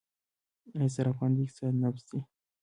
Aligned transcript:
آیا 0.75 0.87
صرافان 0.95 1.29
د 1.33 1.37
اقتصاد 1.43 1.73
نبض 1.81 2.03
دي؟ 2.09 2.19